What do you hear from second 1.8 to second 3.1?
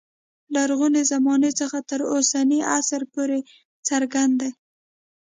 تر اوسني عصر